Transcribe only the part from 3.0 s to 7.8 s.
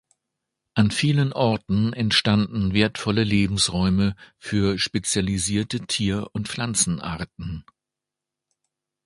Lebensräume für spezialisierte Tier- und Pflanzenarten.